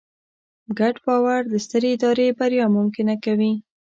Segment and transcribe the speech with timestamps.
[0.79, 3.53] ګډ باور د سترې ادارې بریا ممکنه کوي.